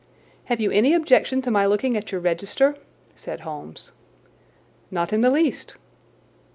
[0.45, 2.73] "Have you any objection to my looking at your register?"
[3.15, 3.91] said Holmes.
[4.89, 5.75] "Not in the least."